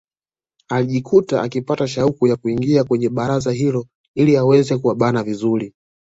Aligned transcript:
Alijikuta 0.69 1.41
akipata 1.41 1.87
shauku 1.87 2.27
ya 2.27 2.35
kuingia 2.35 2.83
kwenye 2.83 3.09
baraza 3.09 3.51
hilo 3.51 3.85
ili 4.15 4.37
aweze 4.37 4.77
kuwabana 4.77 5.23
vizuri 5.23 5.73